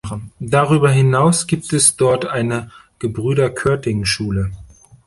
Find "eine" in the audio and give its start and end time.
2.25-2.71